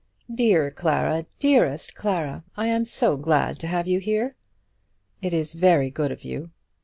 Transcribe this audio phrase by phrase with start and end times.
[0.33, 4.33] "Dear Clara; dearest Clara, I am so glad to have you here."
[5.21, 6.49] "It is very good of you."